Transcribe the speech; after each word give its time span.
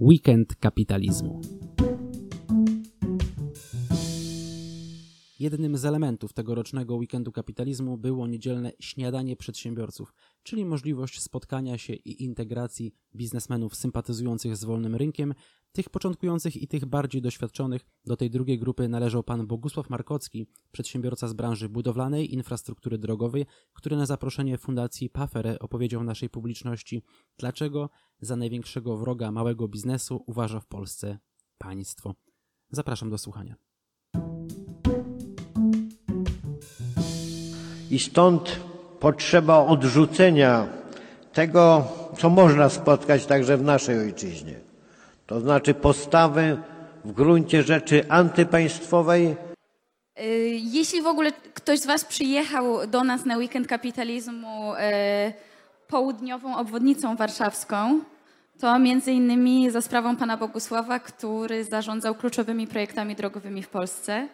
Weekend 0.00 0.56
kapitalizmu. 0.60 1.40
Jednym 5.38 5.76
z 5.76 5.84
elementów 5.84 6.32
tegorocznego 6.32 6.96
weekendu 6.96 7.32
kapitalizmu 7.32 7.98
było 7.98 8.26
niedzielne 8.26 8.72
śniadanie 8.80 9.36
przedsiębiorców, 9.36 10.14
czyli 10.42 10.64
możliwość 10.64 11.22
spotkania 11.22 11.78
się 11.78 11.92
i 11.92 12.24
integracji 12.24 12.94
biznesmenów 13.14 13.76
sympatyzujących 13.76 14.56
z 14.56 14.64
wolnym 14.64 14.94
rynkiem, 14.94 15.34
tych 15.72 15.90
początkujących 15.90 16.56
i 16.56 16.68
tych 16.68 16.86
bardziej 16.86 17.22
doświadczonych. 17.22 17.86
Do 18.04 18.16
tej 18.16 18.30
drugiej 18.30 18.58
grupy 18.58 18.88
należał 18.88 19.22
pan 19.22 19.46
Bogusław 19.46 19.90
Markocki, 19.90 20.46
przedsiębiorca 20.72 21.28
z 21.28 21.32
branży 21.32 21.68
budowlanej, 21.68 22.34
infrastruktury 22.34 22.98
drogowej, 22.98 23.46
który 23.72 23.96
na 23.96 24.06
zaproszenie 24.06 24.58
Fundacji 24.58 25.10
Pafere 25.10 25.58
opowiedział 25.58 26.04
naszej 26.04 26.30
publiczności, 26.30 27.02
dlaczego 27.38 27.90
za 28.20 28.36
największego 28.36 28.96
wroga 28.96 29.32
małego 29.32 29.68
biznesu 29.68 30.24
uważa 30.26 30.60
w 30.60 30.66
Polsce 30.66 31.18
państwo. 31.58 32.14
Zapraszam 32.70 33.10
do 33.10 33.18
słuchania. 33.18 33.56
I 37.90 37.98
stąd 37.98 38.60
potrzeba 39.00 39.58
odrzucenia 39.58 40.66
tego, 41.32 41.84
co 42.18 42.30
można 42.30 42.68
spotkać 42.68 43.26
także 43.26 43.56
w 43.56 43.62
naszej 43.62 43.98
ojczyźnie. 43.98 44.54
To 45.26 45.40
znaczy 45.40 45.74
postawy 45.74 46.56
w 47.04 47.12
gruncie 47.12 47.62
rzeczy 47.62 48.04
antypaństwowej, 48.08 49.36
Y, 50.20 50.58
Jeśli 50.62 51.02
w 51.02 51.06
ogóle 51.06 51.32
ktoś 51.54 51.78
z 51.80 51.86
Was 51.86 52.04
przyjechał 52.04 52.86
do 52.86 53.04
nas 53.04 53.24
na 53.24 53.36
weekend 53.36 53.66
kapitalizmu 53.66 54.74
y, 54.74 54.76
południową 55.88 56.56
obwodnicą 56.56 57.16
warszawską, 57.16 58.00
to 58.60 58.78
między 58.78 59.12
innymi 59.12 59.70
za 59.70 59.80
sprawą 59.80 60.16
pana 60.16 60.36
Bogusława, 60.36 60.98
który 60.98 61.64
zarządzał 61.64 62.14
kluczowymi 62.14 62.66
projektami 62.66 63.14
drogowymi 63.14 63.62
w 63.62 63.68
Polsce, 63.68 64.28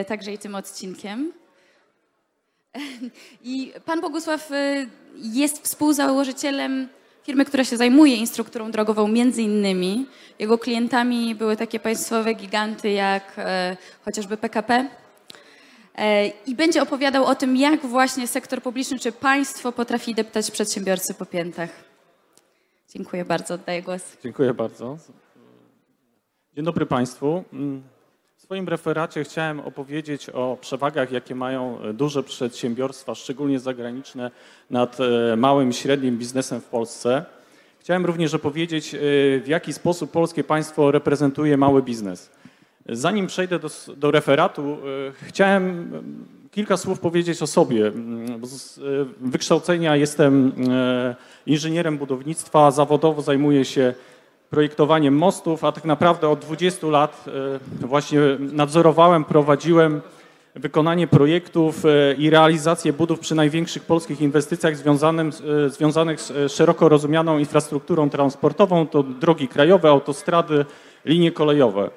y, 0.00 0.04
także 0.04 0.32
i 0.32 0.38
tym 0.38 0.54
odcinkiem. 0.54 1.32
I 3.44 3.72
pan 3.84 4.00
Bogusław 4.00 4.50
y, 4.50 4.88
jest 5.14 5.64
współzałożycielem 5.64 6.88
firmy, 7.24 7.44
która 7.44 7.64
się 7.64 7.76
zajmuje 7.76 8.16
instrukturą 8.16 8.70
drogową 8.70 9.08
między 9.08 9.42
innymi. 9.42 10.06
Jego 10.38 10.58
klientami 10.58 11.34
były 11.34 11.56
takie 11.56 11.80
państwowe 11.80 12.34
giganty 12.34 12.90
jak 12.90 13.32
e, 13.38 13.76
chociażby 14.04 14.36
PKP. 14.36 14.88
E, 15.94 16.26
I 16.26 16.54
będzie 16.54 16.82
opowiadał 16.82 17.24
o 17.24 17.34
tym, 17.34 17.56
jak 17.56 17.86
właśnie 17.86 18.28
sektor 18.28 18.62
publiczny 18.62 18.98
czy 18.98 19.12
państwo 19.12 19.72
potrafi 19.72 20.14
deptać 20.14 20.50
przedsiębiorcy 20.50 21.14
po 21.14 21.26
piętach. 21.26 21.70
Dziękuję 22.94 23.24
bardzo, 23.24 23.54
oddaję 23.54 23.82
głos. 23.82 24.02
Dziękuję 24.22 24.54
bardzo. 24.54 24.98
Dzień 26.54 26.64
dobry 26.64 26.86
Państwu. 26.86 27.44
W 28.44 28.46
swoim 28.46 28.68
referacie 28.68 29.24
chciałem 29.24 29.60
opowiedzieć 29.60 30.30
o 30.30 30.58
przewagach, 30.60 31.12
jakie 31.12 31.34
mają 31.34 31.78
duże 31.94 32.22
przedsiębiorstwa, 32.22 33.14
szczególnie 33.14 33.58
zagraniczne, 33.58 34.30
nad 34.70 34.98
e, 35.00 35.36
małym 35.36 35.70
i 35.70 35.72
średnim 35.72 36.18
biznesem 36.18 36.60
w 36.60 36.64
Polsce. 36.64 37.24
Chciałem 37.80 38.06
również 38.06 38.34
opowiedzieć, 38.34 38.94
e, 38.94 38.98
w 39.40 39.44
jaki 39.46 39.72
sposób 39.72 40.10
polskie 40.10 40.44
państwo 40.44 40.90
reprezentuje 40.90 41.56
mały 41.56 41.82
biznes. 41.82 42.30
Zanim 42.88 43.26
przejdę 43.26 43.58
do, 43.58 43.70
do 43.96 44.10
referatu, 44.10 44.62
e, 44.62 44.76
chciałem 45.22 45.62
mm, 45.64 46.26
kilka 46.50 46.76
słów 46.76 47.00
powiedzieć 47.00 47.42
o 47.42 47.46
sobie. 47.46 47.86
Mm, 47.86 48.46
Z 48.46 48.78
e, 48.78 48.82
wykształcenia 49.20 49.96
jestem 49.96 50.52
e, 50.70 51.14
inżynierem 51.46 51.98
budownictwa, 51.98 52.70
zawodowo 52.70 53.22
zajmuję 53.22 53.64
się 53.64 53.94
projektowaniem 54.54 55.16
mostów, 55.16 55.64
a 55.64 55.72
tak 55.72 55.84
naprawdę 55.84 56.28
od 56.28 56.38
20 56.38 56.86
lat 56.86 57.24
e, 57.82 57.86
właśnie 57.86 58.20
nadzorowałem, 58.38 59.24
prowadziłem 59.24 60.00
wykonanie 60.54 61.06
projektów 61.06 61.84
e, 61.84 62.14
i 62.14 62.30
realizację 62.30 62.92
budów 62.92 63.20
przy 63.20 63.34
największych 63.34 63.82
polskich 63.82 64.20
inwestycjach 64.20 64.76
związanym, 64.76 65.30
e, 65.66 65.70
związanych 65.70 66.20
z 66.20 66.52
szeroko 66.52 66.88
rozumianą 66.88 67.38
infrastrukturą 67.38 68.10
transportową, 68.10 68.86
to 68.86 69.02
drogi 69.02 69.48
krajowe, 69.48 69.88
autostrady, 69.88 70.64
linie 71.04 71.32
kolejowe. 71.32 71.90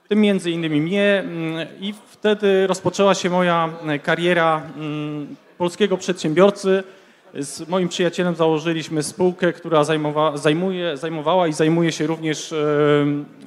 W 0.06 0.08
tym 0.08 0.22
między 0.22 0.52
innymi 0.52 0.82
mnie 0.82 1.24
mm, 1.26 1.68
i 1.80 1.94
wtedy 2.08 2.68
rozpoczęła 2.68 3.16
się 3.16 3.30
moja 3.30 3.70
kariera 4.04 4.62
mm, 4.78 5.36
polskiego 5.58 5.98
przedsiębiorcy. 5.98 6.84
Z 7.40 7.70
moim 7.70 7.90
przyjacielem 7.90 8.36
założyliśmy 8.36 9.04
spółkę, 9.04 9.54
która 9.54 9.84
zajmowa, 9.84 10.38
zajmuje, 10.38 10.98
zajmowała 10.98 11.48
i 11.48 11.54
zajmuje 11.54 11.92
się 11.92 12.08
również 12.08 12.54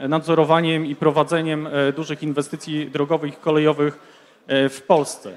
nadzorowaniem 0.08 0.86
i 0.86 0.96
prowadzeniem 0.96 1.66
e, 1.66 1.92
dużych 1.92 2.22
inwestycji 2.22 2.90
drogowych 2.90 3.32
i 3.32 3.36
kolejowych 3.36 3.98
e, 4.46 4.68
w 4.68 4.82
Polsce. 4.82 5.36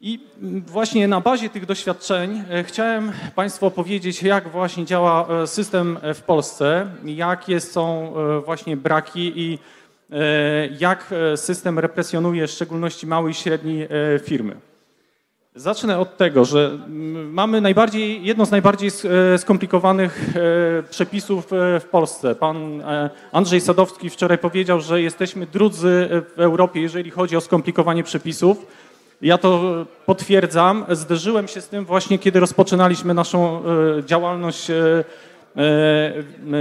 I 0.00 0.20
właśnie 0.66 1.08
na 1.08 1.20
bazie 1.20 1.48
tych 1.48 1.66
doświadczeń 1.66 2.42
e, 2.50 2.64
chciałem 2.64 3.12
Państwu 3.34 3.66
opowiedzieć, 3.66 4.22
jak 4.22 4.48
właśnie 4.48 4.84
działa 4.84 5.46
system 5.46 5.98
w 6.14 6.22
Polsce, 6.22 6.86
jakie 7.04 7.60
są 7.60 8.14
właśnie 8.44 8.76
braki 8.76 9.32
i 9.40 9.58
jak 10.80 11.14
system 11.36 11.78
represjonuje 11.78 12.46
w 12.46 12.50
szczególności 12.50 13.06
małe 13.06 13.30
i 13.30 13.34
średnie 13.34 13.88
firmy. 14.24 14.69
Zacznę 15.54 15.98
od 15.98 16.16
tego, 16.16 16.44
że 16.44 16.78
mamy 17.30 17.60
najbardziej, 17.60 18.24
jedno 18.24 18.46
z 18.46 18.50
najbardziej 18.50 18.90
e, 19.34 19.38
skomplikowanych 19.38 20.36
e, 20.36 20.82
przepisów 20.82 21.52
e, 21.52 21.80
w 21.80 21.84
Polsce. 21.84 22.34
Pan 22.34 22.82
Andrzej 23.32 23.60
Sadowski 23.60 24.10
wczoraj 24.10 24.38
powiedział, 24.38 24.80
że 24.80 25.02
jesteśmy 25.02 25.46
drudzy 25.46 26.08
w 26.36 26.40
Europie, 26.40 26.80
jeżeli 26.80 27.10
chodzi 27.10 27.36
o 27.36 27.40
skomplikowanie 27.40 28.02
przepisów. 28.04 28.66
Ja 29.22 29.38
to 29.38 29.74
potwierdzam. 30.06 30.84
Zderzyłem 30.90 31.48
się 31.48 31.60
z 31.60 31.68
tym 31.68 31.84
właśnie, 31.84 32.18
kiedy 32.18 32.40
rozpoczynaliśmy 32.40 33.14
naszą 33.14 33.62
działalność 34.06 34.66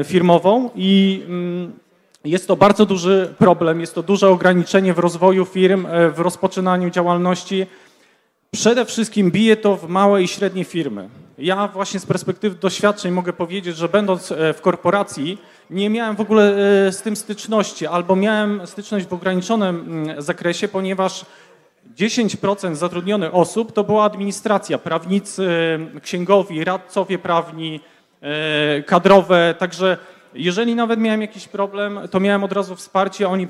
firmową 0.04 0.70
i 0.76 1.24
mm, 1.28 1.72
jest 2.26 2.48
to 2.48 2.56
bardzo 2.56 2.86
duży 2.86 3.34
problem, 3.38 3.82
jest 3.82 3.96
to 3.96 4.04
duże 4.04 4.30
ograniczenie 4.30 4.94
w 4.94 5.00
rozwoju 5.00 5.46
firm, 5.46 5.88
w 6.14 6.20
rozpoczynaniu 6.20 6.90
działalności. 6.90 7.68
Przede 8.52 8.86
wszystkim 8.86 9.32
bije 9.32 9.58
to 9.58 9.76
w 9.76 9.90
małe 9.90 10.24
i 10.24 10.28
średnie 10.28 10.64
firmy. 10.64 11.10
Ja 11.38 11.68
właśnie 11.68 12.00
z 12.00 12.06
perspektywy 12.06 12.56
doświadczeń 12.56 13.12
mogę 13.12 13.34
powiedzieć, 13.34 13.78
że 13.78 13.90
będąc 13.90 14.32
e, 14.32 14.54
w 14.54 14.62
korporacji 14.62 15.38
nie 15.70 15.90
miałem 15.90 16.16
w 16.16 16.22
ogóle 16.22 16.56
e, 16.88 16.92
z 16.92 17.02
tym 17.02 17.16
styczności, 17.16 17.88
albo 17.88 18.16
miałem 18.16 18.68
styczność 18.68 19.06
w 19.06 19.14
ograniczonym 19.14 19.86
mm, 19.88 20.22
zakresie, 20.22 20.68
ponieważ 20.68 21.26
10% 21.96 22.76
zatrudnionych 22.76 23.36
osób 23.36 23.72
to 23.72 23.84
była 23.84 24.04
administracja, 24.04 24.78
prawnicy, 24.78 25.50
księgowi, 26.02 26.64
radcowie 26.64 27.18
prawni, 27.18 27.80
e, 28.22 28.84
kadrowe, 28.84 29.56
także 29.60 29.98
jeżeli 30.34 30.76
nawet 30.76 31.00
miałem 31.00 31.22
jakiś 31.22 31.48
problem, 31.48 32.00
to 32.12 32.20
miałem 32.20 32.44
od 32.44 32.52
razu 32.52 32.76
wsparcie, 32.76 33.30
oni 33.30 33.48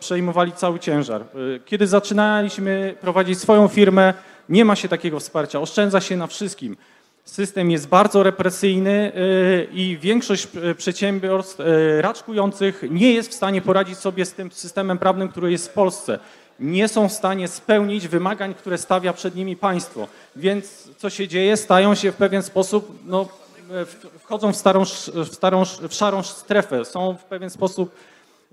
przejmowali 0.00 0.52
cały 0.52 0.78
ciężar. 0.78 1.22
E, 1.22 1.26
Kiedy 1.64 1.86
zaczynaliśmy 1.86 2.94
prowadzić 3.00 3.38
swoją 3.38 3.68
firmę, 3.68 4.14
nie 4.48 4.64
ma 4.64 4.76
się 4.76 4.88
takiego 4.88 5.20
wsparcia, 5.20 5.60
oszczędza 5.60 6.00
się 6.00 6.16
na 6.16 6.26
wszystkim. 6.26 6.76
System 7.24 7.70
jest 7.70 7.88
bardzo 7.88 8.22
represyjny 8.22 9.12
y, 9.16 9.68
i 9.72 9.98
większość 10.00 10.48
y, 10.70 10.74
przedsiębiorstw 10.74 11.60
y, 11.60 12.02
raczkujących 12.02 12.82
nie 12.90 13.12
jest 13.12 13.30
w 13.30 13.34
stanie 13.34 13.62
poradzić 13.62 13.98
sobie 13.98 14.24
z 14.24 14.32
tym 14.32 14.52
systemem 14.52 14.98
prawnym, 14.98 15.28
który 15.28 15.52
jest 15.52 15.68
w 15.68 15.72
Polsce. 15.72 16.18
nie 16.60 16.88
są 16.88 17.08
w 17.08 17.12
stanie 17.12 17.48
spełnić 17.48 18.08
wymagań, 18.08 18.54
które 18.54 18.78
stawia 18.78 19.12
przed 19.12 19.34
nimi 19.36 19.56
państwo. 19.56 20.08
Więc 20.36 20.88
co 20.96 21.10
się 21.10 21.28
dzieje? 21.28 21.56
Stają 21.56 21.94
się 21.94 22.12
w 22.12 22.16
pewien 22.16 22.42
sposób, 22.42 22.98
no, 23.06 23.28
wchodzą 24.18 24.52
w, 24.52 24.56
starą, 24.56 24.84
w, 24.84 25.34
starą, 25.34 25.64
w 25.64 25.94
szarą 25.94 26.22
strefę, 26.22 26.84
są 26.84 27.16
w 27.16 27.24
pewien 27.24 27.50
sposób, 27.50 27.94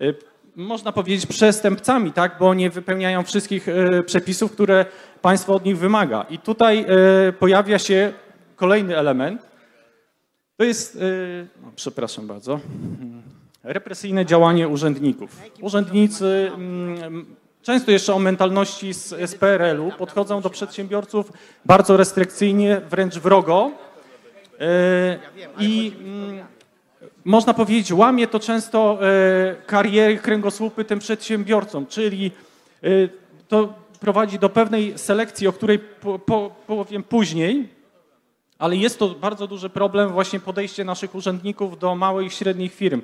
y, 0.02 0.16
można 0.56 0.92
powiedzieć, 0.92 1.26
przestępcami, 1.26 2.12
tak? 2.12 2.36
bo 2.40 2.54
nie 2.54 2.70
wypełniają 2.70 3.24
wszystkich 3.24 3.68
y, 3.68 4.04
przepisów, 4.06 4.52
które 4.52 4.86
państwo 5.22 5.54
od 5.54 5.66
nich 5.66 5.78
wymaga. 5.78 6.26
I 6.30 6.40
tutaj 6.40 6.86
pojawia 7.40 7.80
się 7.80 8.14
kolejny 8.56 8.98
element. 8.98 9.50
To 10.58 10.64
jest, 10.64 10.98
no, 11.62 11.72
przepraszam 11.76 12.28
bardzo, 12.28 12.60
represyjne 13.64 14.26
działanie 14.26 14.68
urzędników. 14.68 15.42
Urzędnicy 15.62 16.52
mm, 16.56 17.26
często 17.62 17.92
jeszcze 17.92 18.14
o 18.14 18.20
mentalności 18.20 18.94
z, 18.94 19.08
z 19.08 19.36
PRL-u 19.36 19.92
podchodzą 19.92 20.42
do 20.42 20.50
przedsiębiorców 20.50 21.32
bardzo 21.66 21.98
restrykcyjnie, 21.98 22.82
wręcz 22.90 23.20
wrogo. 23.20 23.72
E, 24.60 25.20
I 25.60 25.94
mm, 26.00 26.46
można 27.26 27.54
powiedzieć, 27.54 27.92
łamie 27.92 28.28
to 28.28 28.40
często 28.40 29.00
e, 29.02 29.56
kariery, 29.66 30.18
kręgosłupy 30.18 30.86
tym 30.86 31.00
przedsiębiorcom, 31.00 31.88
czyli 31.88 32.32
e, 32.84 32.88
to 33.48 33.74
prowadzi 34.00 34.40
do 34.40 34.50
pewnej 34.50 34.98
selekcji, 34.98 35.48
o 35.48 35.54
której 35.54 35.80
po, 35.80 36.20
po, 36.20 36.56
powiem 36.68 37.04
później, 37.04 37.70
ale 38.60 38.76
jest 38.76 39.00
to 39.00 39.10
bardzo 39.10 39.48
duży 39.48 39.70
problem 39.70 40.10
właśnie 40.10 40.40
podejście 40.40 40.84
naszych 40.84 41.16
urzędników 41.16 41.80
do 41.80 41.96
małych 41.96 42.28
i 42.28 42.32
średnich 42.32 42.76
firm. 42.76 43.02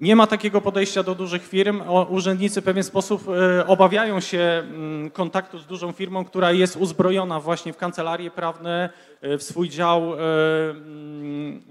Nie 0.00 0.16
ma 0.16 0.26
takiego 0.26 0.60
podejścia 0.60 1.02
do 1.02 1.14
dużych 1.14 1.46
firm. 1.46 1.82
Urzędnicy 2.08 2.60
w 2.60 2.64
pewien 2.64 2.84
sposób 2.84 3.22
e, 3.28 3.66
obawiają 3.66 4.20
się 4.20 4.38
mm, 4.38 5.10
kontaktu 5.10 5.58
z 5.58 5.66
dużą 5.66 5.92
firmą, 5.92 6.24
która 6.24 6.52
jest 6.52 6.76
uzbrojona 6.76 7.40
właśnie 7.40 7.72
w 7.72 7.76
kancelarie 7.76 8.30
prawne, 8.30 8.90
e, 9.20 9.38
w 9.38 9.42
swój 9.42 9.68
dział 9.68 10.14
e, 10.14 10.16
mm, 10.70 11.62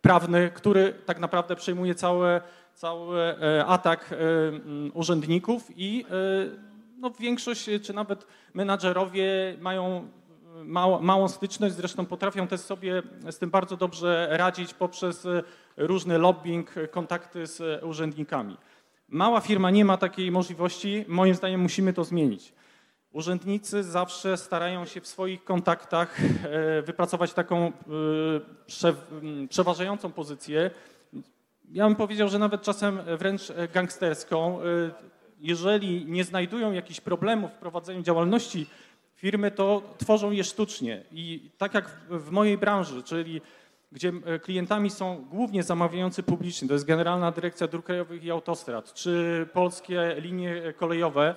prawny, 0.00 0.50
który 0.54 0.94
tak 1.06 1.18
naprawdę 1.18 1.56
przejmuje 1.56 1.94
cały, 1.94 2.40
cały 2.74 3.34
atak 3.66 4.10
mm, 4.12 4.90
urzędników 4.94 5.70
i 5.76 6.04
no, 6.98 7.10
większość, 7.20 7.66
czy 7.82 7.92
nawet 7.92 8.26
menadżerowie 8.54 9.56
mają 9.60 10.08
małą, 10.64 11.00
małą 11.00 11.28
styczność, 11.28 11.74
zresztą 11.74 12.06
potrafią 12.06 12.46
też 12.46 12.60
sobie 12.60 13.02
z 13.30 13.38
tym 13.38 13.50
bardzo 13.50 13.76
dobrze 13.76 14.28
radzić 14.30 14.74
poprzez 14.74 15.26
różny 15.78 16.18
lobbying, 16.18 16.74
kontakty 16.90 17.46
z 17.46 17.60
e, 17.60 17.86
urzędnikami. 17.86 18.56
Mała 19.08 19.40
firma 19.40 19.70
nie 19.70 19.84
ma 19.84 19.96
takiej 19.96 20.30
możliwości, 20.30 21.04
moim 21.08 21.34
zdaniem 21.34 21.60
musimy 21.60 21.92
to 21.92 22.04
zmienić. 22.04 22.52
Urzędnicy 23.12 23.82
zawsze 23.82 24.36
starają 24.36 24.84
się 24.84 25.00
w 25.00 25.06
swoich 25.06 25.44
kontaktach 25.44 26.20
e, 26.20 26.82
wypracować 26.82 27.32
taką 27.32 27.66
e, 27.66 27.72
przeważającą 29.48 30.12
pozycję. 30.12 30.70
Ja 31.72 31.86
bym 31.86 31.96
powiedział, 31.96 32.28
że 32.28 32.38
nawet 32.38 32.62
czasem 32.62 33.00
wręcz 33.18 33.52
gangsterską. 33.74 34.60
Jeżeli 35.40 36.06
nie 36.06 36.24
znajdują 36.24 36.72
jakichś 36.72 37.00
problemów 37.00 37.50
w 37.50 37.58
prowadzeniu 37.58 38.02
działalności 38.02 38.66
firmy, 39.14 39.50
to 39.50 39.82
tworzą 39.98 40.30
je 40.30 40.44
sztucznie. 40.44 41.04
I 41.12 41.50
tak 41.58 41.74
jak 41.74 41.90
w 42.10 42.30
mojej 42.30 42.58
branży, 42.58 43.02
czyli 43.02 43.40
gdzie 43.92 44.12
e, 44.24 44.38
klientami 44.38 44.90
są 44.90 45.24
głównie 45.30 45.62
zamawiający 45.62 46.22
publiczni, 46.22 46.68
to 46.68 46.74
jest 46.74 46.86
Generalna 46.86 47.32
Dyrekcja 47.32 47.66
Dróg 47.66 47.84
Krajowych 47.86 48.24
i 48.24 48.30
Autostrad, 48.30 48.94
czy 48.94 49.46
polskie 49.52 50.16
linie 50.18 50.74
kolejowe, 50.76 51.34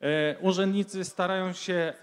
e, 0.00 0.38
urzędnicy 0.38 1.04
starają 1.04 1.52
się 1.52 1.94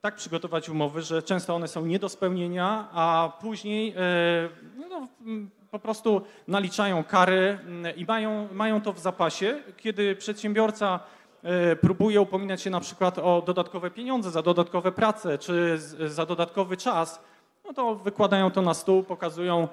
tak 0.00 0.14
przygotować 0.14 0.68
umowy, 0.68 1.02
że 1.02 1.22
często 1.22 1.54
one 1.54 1.68
są 1.68 1.86
nie 1.86 1.98
do 1.98 2.08
spełnienia, 2.08 2.88
a 2.92 3.32
później 3.40 3.94
e, 3.96 4.48
no, 4.90 5.08
mm, 5.20 5.50
po 5.70 5.78
prostu 5.78 6.22
naliczają 6.48 7.04
kary 7.04 7.58
mm, 7.62 7.96
i 7.96 8.04
mają, 8.04 8.48
mają 8.52 8.80
to 8.80 8.92
w 8.92 8.98
zapasie, 8.98 9.62
kiedy 9.76 10.16
przedsiębiorca 10.16 11.00
e, 11.42 11.76
próbuje 11.76 12.20
upominać 12.20 12.62
się 12.62 12.70
na 12.70 12.80
przykład 12.80 13.18
o 13.18 13.42
dodatkowe 13.46 13.90
pieniądze 13.90 14.30
za 14.30 14.42
dodatkowe 14.42 14.92
prace 14.92 15.38
czy 15.38 15.78
za 16.06 16.26
dodatkowy 16.26 16.76
czas, 16.76 17.20
no 17.68 17.74
to 17.74 17.94
wykładają 17.94 18.50
to 18.50 18.62
na 18.62 18.74
stół, 18.74 19.02
pokazują, 19.02 19.68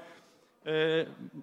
e, 0.65 0.69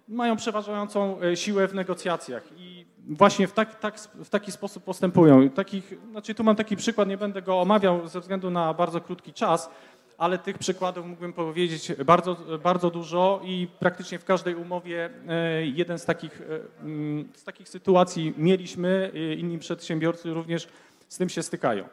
mają 0.08 0.36
przeważającą 0.36 1.20
e, 1.20 1.36
siłę 1.36 1.68
w 1.68 1.74
negocjacjach 1.74 2.42
i 2.56 2.86
właśnie 3.08 3.48
w, 3.48 3.52
tak, 3.52 3.80
tak, 3.80 3.98
w 4.00 4.28
taki 4.28 4.52
sposób 4.52 4.84
postępują. 4.84 5.50
Takich, 5.50 5.94
znaczy 6.10 6.34
tu 6.34 6.44
mam 6.44 6.56
taki 6.56 6.76
przykład, 6.76 7.08
nie 7.08 7.16
będę 7.16 7.42
go 7.42 7.60
omawiał 7.60 8.08
ze 8.08 8.20
względu 8.20 8.50
na 8.50 8.74
bardzo 8.74 9.00
krótki 9.00 9.32
czas, 9.32 9.70
ale 10.18 10.38
tych 10.38 10.58
przykładów 10.58 11.06
mógłbym 11.06 11.32
powiedzieć 11.32 11.92
bardzo, 12.04 12.36
bardzo 12.62 12.90
dużo 12.90 13.40
i 13.44 13.68
praktycznie 13.78 14.18
w 14.18 14.24
każdej 14.24 14.54
umowie 14.54 15.10
e, 15.28 15.66
jeden 15.66 15.98
z 15.98 16.04
takich, 16.04 16.42
mm, 16.80 17.28
z 17.34 17.44
takich 17.44 17.68
sytuacji 17.68 18.34
mieliśmy, 18.36 19.12
inni 19.38 19.58
przedsiębiorcy 19.58 20.34
również 20.34 20.68
z 21.08 21.18
tym 21.18 21.28
się 21.28 21.42
stykają. 21.42 21.84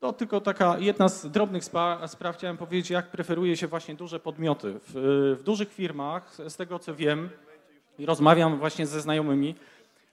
To 0.00 0.12
tylko 0.12 0.40
taka 0.40 0.78
jedna 0.78 1.08
z 1.08 1.26
drobnych 1.26 1.64
spraw. 1.64 2.36
Chciałem 2.36 2.56
powiedzieć, 2.56 2.90
jak 2.90 3.10
preferuje 3.10 3.56
się 3.56 3.66
właśnie 3.66 3.94
duże 3.94 4.20
podmioty. 4.20 4.74
W, 4.88 5.36
w 5.40 5.42
dużych 5.42 5.72
firmach, 5.72 6.34
z 6.48 6.56
tego 6.56 6.78
co 6.78 6.94
wiem, 6.94 7.30
i 7.98 8.06
rozmawiam 8.06 8.58
właśnie 8.58 8.86
ze 8.86 9.00
znajomymi, 9.00 9.54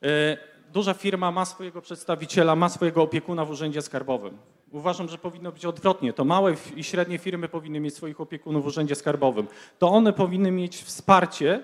e, 0.03 0.37
duża 0.73 0.93
firma 0.93 1.31
ma 1.31 1.45
swojego 1.45 1.81
przedstawiciela, 1.81 2.55
ma 2.55 2.69
swojego 2.69 3.01
opiekuna 3.01 3.45
w 3.45 3.49
urzędzie 3.49 3.81
skarbowym. 3.81 4.37
Uważam, 4.71 5.09
że 5.09 5.17
powinno 5.17 5.51
być 5.51 5.65
odwrotnie. 5.65 6.13
To 6.13 6.25
małe 6.25 6.55
i 6.75 6.83
średnie 6.83 7.17
firmy 7.17 7.49
powinny 7.49 7.79
mieć 7.79 7.95
swoich 7.95 8.21
opiekunów 8.21 8.63
w 8.63 8.67
urzędzie 8.67 8.95
skarbowym. 8.95 9.47
To 9.79 9.89
one 9.89 10.13
powinny 10.13 10.51
mieć 10.51 10.83
wsparcie 10.83 11.63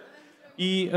i 0.61 0.89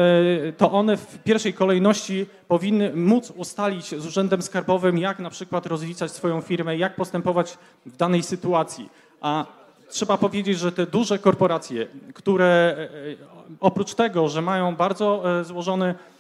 e, 0.49 0.53
to 0.53 0.73
one 0.73 0.97
w 0.97 1.19
pierwszej 1.19 1.55
kolejności 1.55 2.27
powinny 2.49 2.93
móc 2.95 3.31
ustalić 3.31 4.01
z 4.01 4.07
Urzędem 4.07 4.43
Skarbowym, 4.43 4.99
jak 4.99 5.19
na 5.19 5.31
przykład 5.31 5.67
rozliczać 5.67 6.13
swoją 6.13 6.41
firmę, 6.41 6.77
jak 6.77 6.97
postępować 6.97 7.59
w 7.87 7.97
danej 7.97 8.23
sytuacji. 8.23 8.89
A 9.21 9.47
trzeba 9.89 10.19
powiedzieć, 10.19 10.59
że 10.59 10.73
te 10.73 10.87
duże 10.87 11.19
korporacje, 11.19 11.87
które 12.15 12.77
e, 12.79 13.57
oprócz 13.61 13.95
tego, 13.95 14.29
że 14.29 14.43
mają 14.43 14.77
bardzo 14.77 15.39
e, 15.41 15.45
złożony 15.45 15.87
e, 15.87 16.14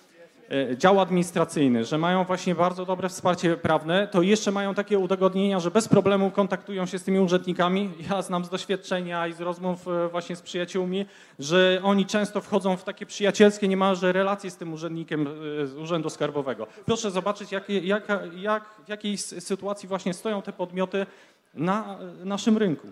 dział 0.76 1.00
administracyjny, 1.00 1.84
że 1.84 1.98
mają 1.98 2.24
właśnie 2.24 2.54
bardzo 2.54 2.86
dobre 2.86 3.08
wsparcie 3.08 3.56
prawne, 3.56 4.08
to 4.08 4.22
jeszcze 4.22 4.50
mają 4.50 4.74
takie 4.74 4.98
udogodnienia, 4.98 5.60
że 5.60 5.70
bez 5.70 5.88
problemu 5.88 6.30
kontaktują 6.30 6.86
się 6.86 6.98
z 6.98 7.04
tymi 7.04 7.18
urzędnikami. 7.18 7.90
Ja 8.10 8.22
znam 8.22 8.44
z 8.44 8.48
doświadczenia 8.48 9.26
i 9.26 9.32
z 9.32 9.40
rozmów 9.40 9.88
e, 9.88 10.08
właśnie 10.08 10.36
z 10.36 10.42
przyjaciółmi, 10.42 11.06
że 11.38 11.80
oni 11.82 12.06
często 12.06 12.40
wchodzą 12.40 12.76
w 12.76 12.84
takie 12.84 13.06
przyjacielskie 13.06 13.68
niemalże 13.68 14.12
relacje 14.12 14.50
z 14.50 14.56
tym 14.56 14.72
urzędnikiem 14.72 15.26
e, 15.26 15.66
z 15.66 15.76
Urzędu 15.76 16.10
Skarbowego. 16.10 16.66
Proszę 16.86 17.10
zobaczyć, 17.10 17.52
jak, 17.52 17.68
jak, 17.68 18.08
jak, 18.36 18.64
w 18.84 18.88
jakiej 18.88 19.18
sytuacji 19.18 19.88
właśnie 19.88 20.14
stoją 20.14 20.42
te 20.42 20.52
podmioty 20.52 21.06
na 21.54 21.98
e, 22.22 22.24
naszym 22.24 22.58
rynku. 22.58 22.88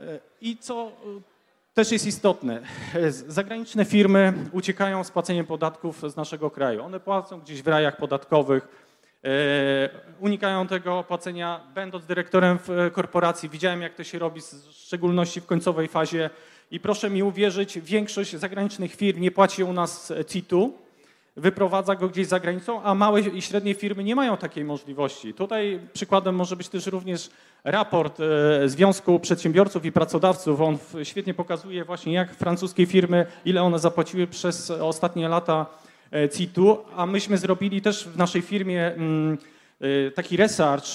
E, 0.00 0.20
I 0.40 0.56
co 0.56 0.86
e, 0.86 1.35
też 1.76 1.92
jest 1.92 2.06
istotne, 2.06 2.62
e, 2.94 3.12
zagraniczne 3.12 3.84
firmy 3.84 4.32
uciekają 4.52 5.04
z 5.04 5.10
płaceniem 5.10 5.46
podatków 5.46 6.02
z 6.10 6.16
naszego 6.16 6.50
kraju. 6.50 6.82
One 6.82 7.00
płacą 7.00 7.40
gdzieś 7.40 7.62
w 7.62 7.66
rajach 7.66 7.96
podatkowych, 7.96 8.68
e, 9.24 9.28
unikają 10.20 10.66
tego 10.66 11.04
płacenia, 11.04 11.60
będąc 11.74 12.06
dyrektorem 12.06 12.58
w 12.58 12.70
e, 12.70 12.90
korporacji. 12.90 13.48
Widziałem, 13.48 13.82
jak 13.82 13.94
to 13.94 14.04
się 14.04 14.18
robi, 14.18 14.40
w 14.40 14.72
szczególności 14.72 15.40
w 15.40 15.46
końcowej 15.46 15.88
fazie. 15.88 16.30
I 16.70 16.80
proszę 16.80 17.10
mi 17.10 17.22
uwierzyć, 17.22 17.80
większość 17.80 18.36
zagranicznych 18.36 18.94
firm 18.94 19.20
nie 19.20 19.30
płaci 19.30 19.64
u 19.64 19.72
nas 19.72 20.10
e, 20.10 20.24
CIT-u, 20.24 20.72
wyprowadza 21.36 21.94
go 21.94 22.08
gdzieś 22.08 22.26
za 22.26 22.40
granicą, 22.40 22.82
a 22.82 22.94
małe 22.94 23.20
i 23.20 23.42
średnie 23.42 23.74
firmy 23.74 24.04
nie 24.04 24.14
mają 24.14 24.36
takiej 24.36 24.64
możliwości. 24.64 25.34
Tutaj 25.34 25.80
przykładem 25.92 26.34
może 26.34 26.56
być 26.56 26.68
też 26.68 26.86
również 26.86 27.30
raport 27.64 28.20
e, 28.20 28.68
Związku 28.68 29.20
Przedsiębiorców 29.20 29.84
i 29.84 29.92
Pracodawców. 29.92 30.60
On 30.60 30.78
świetnie 31.02 31.34
pokazuje 31.34 31.84
właśnie, 31.84 32.12
jak 32.12 32.34
francuskie 32.34 32.86
firmy, 32.86 33.26
ile 33.44 33.62
one 33.62 33.78
zapłaciły 33.78 34.26
przez 34.26 34.70
ostatnie 34.70 35.28
lata 35.28 35.66
e, 36.12 36.28
CIT-u, 36.28 36.78
a 36.96 37.06
myśmy 37.06 37.38
zrobili 37.38 37.82
też 37.82 38.08
w 38.08 38.16
naszej 38.16 38.42
firmie 38.42 38.86
mm, 38.86 39.38
e, 39.80 40.10
taki 40.10 40.36
research, 40.36 40.86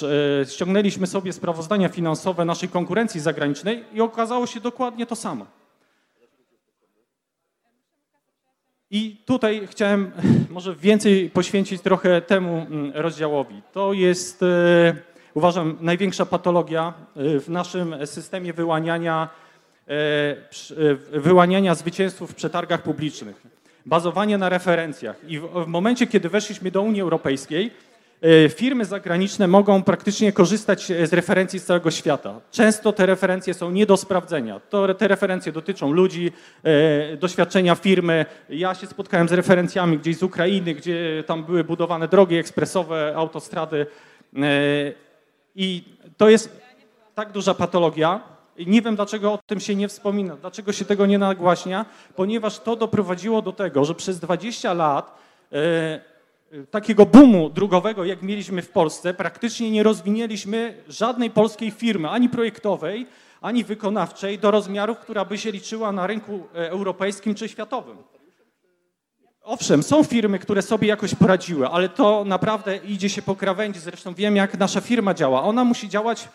ściągnęliśmy 0.50 1.08
sobie 1.08 1.34
sprawozdania 1.34 1.90
finansowe 1.90 2.46
naszej 2.46 2.70
konkurencji 2.70 3.20
zagranicznej 3.20 3.84
i 3.94 4.02
okazało 4.02 4.48
się 4.48 4.60
dokładnie 4.60 5.06
to 5.06 5.16
samo. 5.16 5.61
I 8.92 9.18
tutaj 9.26 9.68
chciałem 9.72 10.12
może 10.50 10.76
więcej 10.76 11.30
poświęcić 11.30 11.82
trochę 11.82 12.22
temu 12.22 12.68
mm, 12.70 12.92
rozdziałowi. 12.96 13.62
To 13.74 13.94
jest, 13.94 14.44
e, 14.44 14.96
uważam, 15.34 15.78
największa 15.82 16.26
patologia 16.26 16.94
e, 17.16 17.40
w 17.40 17.50
naszym 17.50 18.08
systemie 18.08 18.54
wyłaniania 18.54 19.30
e, 19.88 21.20
wyłaniania 21.20 21.76
zwycięzców 21.76 22.32
w 22.32 22.36
przetargach 22.36 22.84
publicznych, 22.84 23.42
bazowanie 23.86 24.38
na 24.38 24.50
referencjach. 24.50 25.16
I 25.28 25.40
w, 25.40 25.68
momencie, 25.68 26.08
kiedy 26.08 26.30
weszliśmy 26.30 26.72
do 26.72 26.82
Unii 26.82 27.02
Europejskiej, 27.02 27.72
firmy 28.50 28.86
zagraniczne 28.86 29.48
mogą 29.48 29.84
praktycznie 29.84 30.32
korzystać 30.32 30.92
e, 30.92 31.08
z 31.08 31.14
referencji 31.14 31.60
z 31.60 31.66
całego 31.66 31.92
świata. 31.92 32.40
Często 32.52 32.94
te 32.94 33.06
referencje 33.06 33.54
są 33.54 33.72
nie 33.72 33.86
do 33.86 33.98
sprawdzenia. 33.98 34.60
To, 34.60 34.94
te 34.94 35.08
referencje 35.08 35.52
dotyczą 35.52 35.92
ludzi, 35.92 36.32
e, 36.64 37.18
doświadczenia 37.18 37.76
firmy. 37.76 38.26
Ja 38.50 38.76
się 38.76 38.88
spotkałem 38.88 39.30
z 39.30 39.32
referencjami 39.32 39.98
gdzieś 39.98 40.18
z 40.18 40.24
Ukrainy, 40.24 40.74
gdzie 40.74 41.24
tam 41.28 41.44
były 41.44 41.64
budowane 41.64 42.08
drogi 42.08 42.36
ekspresowe, 42.36 43.14
autostrady. 43.16 43.86
E, 44.36 44.40
I 45.56 45.84
to 46.18 46.30
jest 46.30 46.62
tak 47.16 47.32
duża 47.32 47.54
patologia. 47.54 48.22
Nie 48.68 48.82
wiem, 48.82 48.96
dlaczego 48.96 49.34
o 49.34 49.40
tym 49.48 49.60
się 49.60 49.76
nie 49.76 49.88
wspomina, 49.88 50.36
dlaczego 50.36 50.74
się 50.74 50.86
tego 50.86 51.06
nie 51.06 51.18
nagłaśnia, 51.18 51.86
ponieważ 52.16 52.60
to 52.60 52.76
doprowadziło 52.76 53.42
do 53.42 53.52
tego, 53.52 53.86
że 53.86 53.96
przez 53.96 54.20
20 54.20 54.74
lat 54.74 55.18
e, 55.52 55.58
e, 55.58 56.11
takiego 56.72 57.06
boomu 57.06 57.50
drogowego, 57.50 58.06
jak 58.06 58.22
mieliśmy 58.22 58.62
w 58.62 58.70
Polsce, 58.70 59.14
praktycznie 59.14 59.72
nie 59.72 59.84
rozwinęliśmy 59.84 60.84
żadnej 60.88 61.30
polskiej 61.30 61.72
firmy, 61.72 62.10
ani 62.10 62.30
projektowej, 62.30 63.08
ani 63.42 63.64
wykonawczej, 63.64 64.40
do 64.40 64.52
rozmiarów, 64.52 65.00
która 65.00 65.26
by 65.26 65.38
się 65.38 65.52
liczyła 65.52 65.92
na 65.92 66.08
rynku 66.08 66.48
e, 66.56 66.70
europejskim 66.70 67.36
czy 67.36 67.50
światowym. 67.50 67.98
Owszem, 69.44 69.84
są 69.84 70.04
firmy, 70.04 70.40
które 70.40 70.62
sobie 70.62 70.88
jakoś 70.88 71.16
poradziły, 71.16 71.68
ale 71.68 71.90
to 71.90 72.26
naprawdę 72.26 72.78
idzie 72.78 73.10
się 73.10 73.22
po 73.22 73.36
krawędzi. 73.36 73.80
Zresztą 73.80 74.14
wiem, 74.14 74.36
jak 74.36 74.58
nasza 74.60 74.82
firma 74.82 75.14
działa. 75.14 75.44
Ona 75.44 75.64
musi 75.64 75.90
działać 75.90 76.30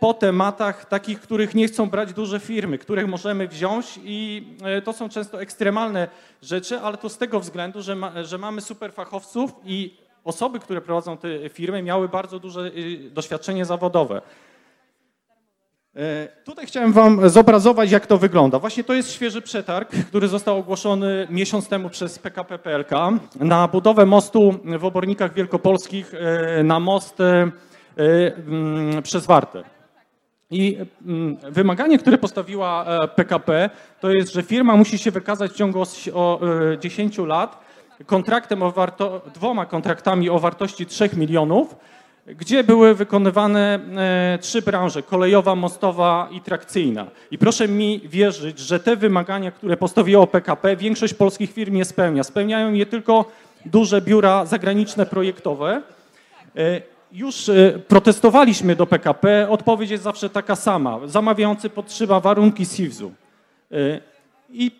po 0.00 0.14
tematach 0.14 0.84
takich, 0.84 1.20
których 1.20 1.54
nie 1.54 1.68
chcą 1.68 1.90
brać 1.90 2.12
duże 2.12 2.40
firmy, 2.40 2.78
których 2.78 3.08
możemy 3.08 3.48
wziąć 3.48 4.00
i 4.04 4.46
e, 4.64 4.82
to 4.82 4.92
są 4.92 5.08
często 5.08 5.40
ekstremalne 5.40 6.08
rzeczy, 6.42 6.80
ale 6.80 6.96
to 6.96 7.08
z 7.08 7.18
tego 7.18 7.40
względu, 7.40 7.82
że, 7.82 7.96
ma, 7.96 8.24
że 8.24 8.38
mamy 8.38 8.60
super 8.60 8.92
fachowców 8.92 9.50
i 9.64 9.96
osoby, 10.24 10.60
które 10.60 10.80
prowadzą 10.80 11.16
te 11.16 11.48
firmy 11.48 11.82
miały 11.82 12.08
bardzo 12.08 12.38
duże 12.38 12.60
y, 12.60 13.10
doświadczenie 13.10 13.64
zawodowe. 13.64 14.22
Tutaj 16.44 16.66
chciałem 16.66 16.92
Wam 16.92 17.28
zobrazować, 17.28 17.90
jak 17.90 18.06
to 18.06 18.18
wygląda. 18.18 18.58
Właśnie 18.58 18.84
to 18.84 18.94
jest 18.94 19.12
świeży 19.12 19.42
przetarg, 19.42 19.90
który 20.08 20.28
został 20.28 20.58
ogłoszony 20.58 21.26
miesiąc 21.30 21.68
temu 21.68 21.90
przez 21.90 22.18
PKP 22.18 22.58
PLK 22.58 22.90
na 23.40 23.68
budowę 23.68 24.06
mostu 24.06 24.54
w 24.78 24.84
Obornikach 24.84 25.34
Wielkopolskich 25.34 26.12
na 26.64 26.80
most 26.80 27.18
przez 29.02 29.26
Wartę. 29.26 29.62
I 30.50 30.78
mm, 31.06 31.36
wymaganie, 31.50 31.98
które 31.98 32.18
postawiła 32.18 32.84
e, 32.86 33.08
PKP, 33.08 33.70
to 34.00 34.10
jest, 34.10 34.32
że 34.32 34.42
firma 34.42 34.76
musi 34.76 34.98
się 34.98 35.10
wykazać 35.10 35.52
w 35.52 35.56
ciągu 35.56 35.80
os- 35.80 36.10
o, 36.14 36.40
e, 36.72 36.78
10 36.78 37.18
lat 37.18 37.64
kontraktem 38.06 38.62
o 38.62 38.70
warto, 38.72 39.20
dwoma 39.34 39.66
kontraktami 39.66 40.30
o 40.30 40.38
wartości 40.38 40.86
3 40.86 41.10
milionów, 41.16 41.76
gdzie 42.26 42.64
były 42.64 42.94
wykonywane 42.94 43.78
e, 44.34 44.38
trzy 44.40 44.62
branże, 44.62 45.02
kolejowa, 45.02 45.54
mostowa 45.54 46.28
i 46.30 46.40
trakcyjna. 46.40 47.06
I 47.30 47.38
proszę 47.38 47.68
mi 47.68 48.00
wierzyć, 48.04 48.58
że 48.58 48.80
te 48.80 48.96
wymagania, 48.96 49.50
które 49.50 49.76
postawiło 49.76 50.26
PKP, 50.26 50.76
większość 50.76 51.14
polskich 51.14 51.52
firm 51.52 51.74
nie 51.74 51.84
spełnia. 51.84 52.24
Spełniają 52.24 52.72
je 52.72 52.86
tylko 52.86 53.24
duże 53.66 54.00
biura 54.02 54.46
zagraniczne 54.46 55.06
projektowe. 55.06 55.82
Już 57.12 57.48
e, 57.48 57.78
protestowaliśmy 57.88 58.76
do 58.76 58.86
PKP, 58.86 59.48
odpowiedź 59.48 59.90
jest 59.90 60.04
zawsze 60.04 60.30
taka 60.30 60.56
sama. 60.56 60.98
Zamawiający 61.04 61.70
podtrzyma 61.70 62.20
warunki 62.20 62.66
SIWZ-u. 62.66 63.12
E, 63.72 64.00
I 64.50 64.70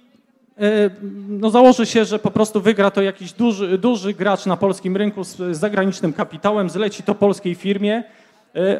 e, 0.59 0.91
no 1.29 1.75
się, 1.85 2.05
że 2.05 2.19
po 2.19 2.31
prostu 2.31 2.61
wygra 2.61 2.91
to 2.91 3.03
jakiś 3.03 3.33
duży, 3.33 3.79
duży 3.79 4.15
gracz 4.15 4.47
na 4.47 4.57
polskim 4.57 4.97
rynku 4.97 5.25
z, 5.25 5.57
zagranicznym 5.57 6.13
kapitałem, 6.13 6.71
zleci 6.71 7.03
to 7.03 7.15
polskiej 7.15 7.55
firmie, 7.55 8.03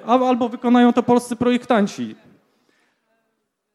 albo 0.07 0.49
wykonają 0.49 0.93
to 0.93 1.03
polscy 1.03 1.37
projektanci. 1.37 2.15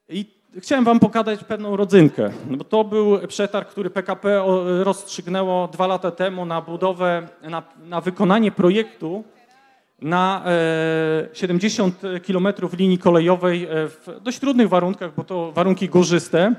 I 0.09 0.25
chciałem 0.57 0.85
wam 0.85 0.99
pokazać 0.99 1.43
pewną 1.43 1.77
rodzynkę, 1.77 2.29
no 2.49 2.57
bo 2.57 2.63
to 2.63 2.83
był 2.83 3.27
przetarg, 3.27 3.69
który 3.69 3.89
PKP 3.89 4.43
rozstrzygnęło 4.83 5.67
dwa 5.67 5.87
lata 5.87 6.11
temu 6.11 6.45
na 6.45 6.61
budowę, 6.61 7.27
na, 7.41 7.63
na 7.83 8.01
wykonanie 8.01 8.51
projektu 8.51 9.23
na 10.01 10.43
e, 10.45 11.27
70 11.33 12.01
km 12.27 12.47
linii 12.77 12.97
kolejowej 12.97 13.63
e, 13.63 13.67
w 13.87 14.09
dość 14.21 14.39
trudnych 14.39 14.69
warunkach, 14.69 15.15
bo 15.15 15.23
to 15.23 15.51
warunki 15.51 15.89
górzyste. 15.89 16.55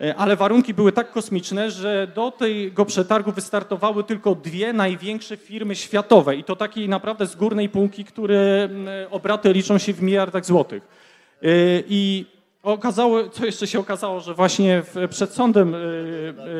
E, 0.00 0.14
Ale 0.14 0.36
warunki 0.36 0.74
były 0.74 0.92
tak 0.92 1.12
kosmiczne, 1.12 1.70
że 1.70 2.06
do 2.14 2.30
tego 2.30 2.84
przetargu 2.84 3.32
wystartowały 3.32 4.04
tylko 4.04 4.34
dwie 4.34 4.72
największe 4.72 5.36
firmy 5.36 5.76
światowe 5.76 6.36
i 6.36 6.44
to 6.44 6.56
takiej 6.56 6.88
naprawdę 6.88 7.26
z 7.26 7.36
górnej 7.36 7.68
półki, 7.68 8.04
które 8.04 8.62
mm, 8.64 8.88
obraty 9.10 9.52
liczą 9.52 9.78
się 9.78 9.92
w 9.92 10.02
miliardach 10.02 10.44
złotych. 10.44 10.82
E, 11.42 11.46
I 11.88 12.26
okazało, 12.62 13.28
co 13.28 13.46
jeszcze 13.46 13.66
się 13.66 13.78
okazało, 13.78 14.20
że 14.20 14.34
właśnie 14.34 14.82
przed 15.10 15.32
sądem 15.32 15.74
e, 15.74 15.78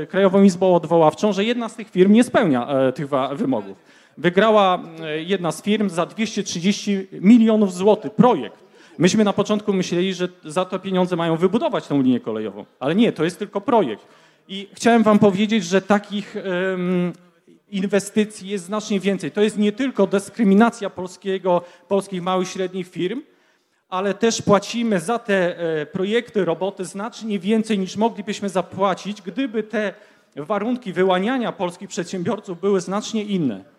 e, 0.03 0.07
Krajową 0.07 0.43
Izbą 0.43 0.75
Odwoławczą, 0.75 1.33
że 1.33 1.45
jedna 1.45 1.69
z 1.69 1.75
tych 1.75 1.91
firm 1.91 2.13
nie 2.13 2.25
spełnia 2.25 2.69
e, 2.69 2.93
tych 2.93 3.09
wymogów. 3.33 3.79
Wygrała 4.19 4.83
e, 5.01 5.23
jedna 5.23 5.53
z 5.53 5.63
firm 5.63 5.91
za 5.91 6.07
230 6.07 7.07
milionów 7.13 7.75
złotych 7.75 8.15
projekt. 8.15 8.67
Myśmy 8.99 9.25
na 9.25 9.33
początku 9.33 9.73
myśleli, 9.73 10.15
że 10.15 10.29
za 10.45 10.65
to 10.65 10.79
pieniądze 10.79 11.17
mają 11.17 11.37
wybudować 11.37 11.87
tą 11.87 12.03
linię 12.03 12.21
kolejową, 12.21 12.65
ale 12.81 12.95
nie, 12.95 13.13
to 13.13 13.25
jest 13.25 13.39
tylko 13.39 13.61
projekt. 13.61 14.07
I 14.49 14.69
chciałem 14.75 15.03
wam 15.03 15.19
powiedzieć, 15.19 15.65
że 15.65 15.83
takich 15.83 16.37
em, 16.37 17.13
inwestycji 17.69 18.49
jest 18.49 18.65
znacznie 18.65 19.01
więcej. 19.01 19.31
To 19.31 19.43
jest 19.43 19.59
nie 19.59 19.73
tylko 19.73 20.07
dyskryminacja 20.07 20.91
polskiego, 20.91 21.63
polskich 21.89 22.23
małych 22.23 22.49
i 22.49 22.51
średnich 22.51 22.89
firm, 22.89 23.23
ale 23.89 24.15
też 24.15 24.43
płacimy 24.43 25.01
za 25.01 25.19
te 25.19 25.59
e, 25.59 25.87
projekty, 25.87 26.45
roboty 26.45 26.85
znacznie 26.85 27.39
więcej 27.39 27.79
niż 27.79 27.97
moglibyśmy 27.97 28.49
zapłacić, 28.49 29.23
gdyby 29.23 29.63
te 29.63 29.95
warunki 30.37 30.93
wyłaniania 30.93 31.53
polskich 31.53 31.89
przedsiębiorców 31.89 32.61
były 32.61 32.81
znacznie 32.81 33.23
inne. 33.23 33.76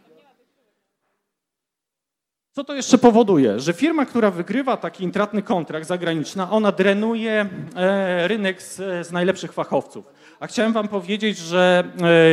Co 2.58 2.64
to 2.64 2.76
jeszcze 2.76 2.98
powoduje? 2.98 3.60
Że 3.60 3.74
firma, 3.74 4.06
która 4.06 4.32
wygrywa 4.32 4.78
taki 4.78 5.04
intratny 5.04 5.42
kontrakt 5.42 5.88
zagraniczny, 5.88 6.50
ona 6.50 6.72
drenuje 6.72 7.50
e, 7.76 8.28
rynek 8.28 8.62
z, 8.62 9.08
z 9.08 9.12
najlepszych 9.12 9.54
fachowców. 9.54 10.06
A 10.40 10.48
chciałem 10.48 10.74
wam 10.74 10.88
powiedzieć, 10.88 11.38
że 11.38 11.84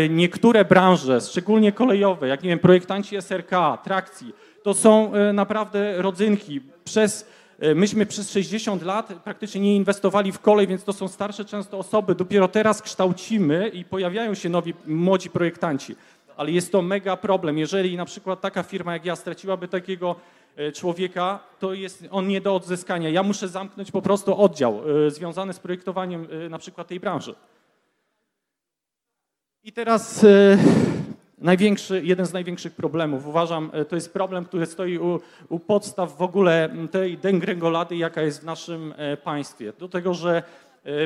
e, 0.04 0.08
niektóre 0.08 0.64
branże, 0.64 1.20
szczególnie 1.20 1.72
kolejowe, 1.72 2.28
jak 2.28 2.42
nie 2.42 2.48
wiem, 2.48 2.58
projektanci 2.58 3.16
SRK, 3.16 3.78
trakcji, 3.84 4.34
to 4.62 4.74
są 4.74 5.14
e, 5.14 5.32
naprawdę 5.32 6.02
rodzynki. 6.02 6.60
Przez, 6.84 7.26
myśmy 7.74 8.06
przez 8.06 8.30
60 8.30 8.82
lat 8.82 9.12
praktycznie 9.24 9.60
nie 9.60 9.76
inwestowali 9.76 10.32
w 10.32 10.38
kolej, 10.38 10.66
więc 10.66 10.84
to 10.84 10.92
są 10.92 11.08
starsze 11.08 11.44
często 11.44 11.78
osoby. 11.78 12.14
Dopiero 12.14 12.48
teraz 12.48 12.82
kształcimy 12.82 13.68
i 13.68 13.84
pojawiają 13.84 14.34
się 14.34 14.48
nowi, 14.48 14.74
młodzi 14.86 15.30
projektanci 15.30 15.96
ale 16.36 16.50
jest 16.50 16.72
to 16.72 16.82
mega 16.82 17.16
problem. 17.16 17.58
Jeżeli 17.58 17.96
na 17.96 18.04
przykład 18.04 18.40
taka 18.40 18.62
firma 18.62 18.92
jak 18.92 19.04
ja 19.04 19.16
straciłaby 19.16 19.68
takiego 19.68 20.16
e, 20.56 20.72
człowieka, 20.72 21.38
to 21.58 21.74
jest 21.74 22.04
on 22.10 22.28
nie 22.28 22.40
do 22.40 22.54
odzyskania. 22.54 23.08
Ja 23.08 23.22
muszę 23.22 23.48
zamknąć 23.48 23.90
po 23.90 24.02
prostu 24.02 24.40
oddział 24.40 24.82
e, 25.06 25.10
związany 25.10 25.52
z 25.52 25.58
projektowaniem 25.58 26.28
e, 26.46 26.48
na 26.48 26.58
przykład 26.58 26.88
tej 26.88 27.00
branży. 27.00 27.34
I 29.64 29.72
teraz 29.72 30.26
największy, 31.38 32.02
jeden 32.04 32.26
z 32.26 32.32
największych 32.32 32.72
problemów, 32.72 33.26
uważam, 33.26 33.70
to 33.88 33.94
jest 33.94 34.12
problem, 34.12 34.44
który 34.44 34.66
stoi 34.66 34.98
u, 34.98 35.20
u 35.48 35.58
podstaw 35.58 36.16
w 36.16 36.22
ogóle 36.22 36.68
tej 36.90 37.18
degrengolady, 37.18 37.96
jaka 37.96 38.22
jest 38.22 38.40
w 38.40 38.44
naszym 38.44 38.94
państwie. 39.24 39.72
Do 39.78 39.88
tego, 39.88 40.14
że 40.14 40.42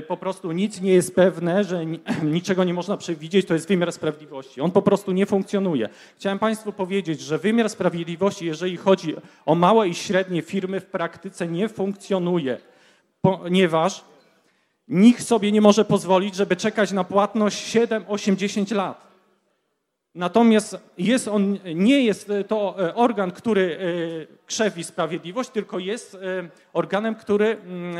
po 0.09 0.17
prostu 0.17 0.53
nic 0.53 0.81
nie 0.81 0.93
jest 0.93 1.15
pewne, 1.15 1.65
że 1.65 1.87
ni- 1.87 2.01
niczego 2.23 2.65
nie 2.65 2.75
można 2.75 2.97
przewidzieć, 2.97 3.47
to 3.47 3.55
jest 3.55 3.69
wymiar 3.69 3.93
sprawiedliwości. 3.93 4.61
On 4.61 4.71
po 4.71 4.83
prostu 4.83 5.13
nie 5.13 5.27
funkcjonuje. 5.27 5.89
Chciałem 6.17 6.39
Państwu 6.39 6.73
powiedzieć, 6.73 7.21
że 7.21 7.39
wymiar 7.39 7.71
sprawiedliwości, 7.71 8.47
jeżeli 8.47 8.77
chodzi 8.77 9.15
o 9.47 9.55
małe 9.55 9.89
i 9.89 9.95
średnie 9.95 10.43
firmy, 10.43 10.81
w 10.81 10.87
praktyce 10.87 11.49
nie 11.49 11.69
funkcjonuje, 11.69 12.59
ponieważ 13.21 14.05
nikt 14.89 15.23
sobie 15.23 15.53
nie 15.53 15.61
może 15.61 15.85
pozwolić, 15.85 16.35
żeby 16.35 16.57
czekać 16.57 16.93
na 16.93 17.05
płatność 17.05 17.59
7, 17.59 18.05
8, 18.09 18.37
10 18.37 18.71
lat. 18.71 19.09
Natomiast 20.15 20.77
jest 20.99 21.29
on, 21.29 21.59
nie 21.75 22.05
jest 22.05 22.33
to 22.49 22.77
e, 22.89 22.95
organ, 22.95 23.31
który 23.31 23.79
e, 23.81 24.47
krzewi 24.47 24.85
sprawiedliwość, 24.85 25.51
tylko 25.51 25.79
jest 25.79 26.15
e, 26.15 26.19
organem, 26.73 27.15
który 27.15 27.47
mm, 27.47 27.97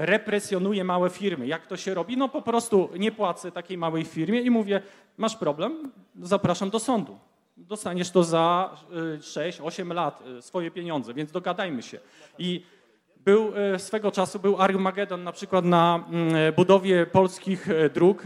represjonuje 0.00 0.84
małe 0.84 1.10
firmy. 1.10 1.46
Jak 1.46 1.66
to 1.66 1.76
się 1.76 1.94
robi? 1.94 2.16
No 2.16 2.28
po 2.28 2.42
prostu 2.42 2.88
nie 2.98 3.12
płacę 3.12 3.52
takiej 3.52 3.78
małej 3.78 4.04
firmie 4.04 4.40
i 4.40 4.50
mówię, 4.50 4.82
masz 5.16 5.36
problem, 5.36 5.92
zapraszam 6.22 6.70
do 6.70 6.78
sądu. 6.78 7.18
Dostaniesz 7.56 8.10
to 8.10 8.24
za 8.24 8.76
6-8 9.20 9.94
lat, 9.94 10.22
e, 10.38 10.42
swoje 10.42 10.70
pieniądze, 10.70 11.14
więc 11.14 11.32
dogadajmy 11.32 11.82
się. 11.82 11.98
I 12.38 12.62
Był 13.24 13.52
e, 13.56 13.78
swego 13.78 14.12
czasu 14.12 14.38
był 14.38 14.62
Armagedon 14.62 15.24
na 15.24 15.32
przykład 15.32 15.64
na 15.64 16.04
mm, 16.10 16.54
budowie 16.54 17.06
polskich 17.06 17.68
dróg, 17.94 18.22